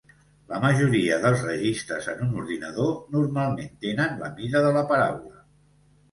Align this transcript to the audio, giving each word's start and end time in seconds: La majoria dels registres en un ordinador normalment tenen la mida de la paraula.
La 0.51 0.59
majoria 0.61 1.17
dels 1.25 1.41
registres 1.49 2.07
en 2.13 2.23
un 2.27 2.31
ordinador 2.43 2.89
normalment 3.17 3.69
tenen 3.85 4.17
la 4.23 4.31
mida 4.39 4.63
de 4.69 4.71
la 4.79 4.83
paraula. 4.93 5.45